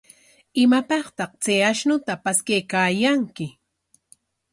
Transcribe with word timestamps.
¿Imapaqtaq 0.63 1.31
chay 1.43 1.61
ashnuta 1.71 2.13
paskaykaayanki? 2.23 3.45